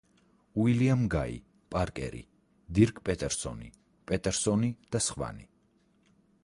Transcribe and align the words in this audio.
უილიამ 0.61 1.03
გაი, 1.15 1.35
პარკერი, 1.75 2.21
დირკ 2.79 3.03
პეტერსონი, 3.09 3.71
პატერსონი 4.13 4.73
და 4.97 5.05
სხვანი. 5.09 5.49